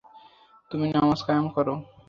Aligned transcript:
তুমি 0.71 0.85
নামায 0.93 1.19
কায়েম 1.25 1.45
করবে। 1.55 1.75